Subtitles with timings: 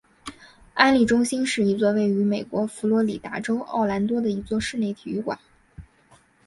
[0.73, 5.37] 安丽中心是一座位于美国佛罗里达州奥兰多的一座室内体育馆。